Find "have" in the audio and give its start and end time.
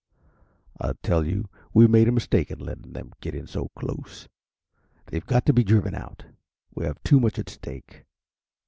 6.85-7.03